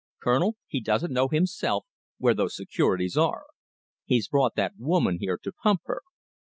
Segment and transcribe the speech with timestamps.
[0.19, 1.85] Colonel, he doesn't know himself
[2.17, 3.45] where those securities are!
[4.03, 6.01] He's brought that woman here to pump her!"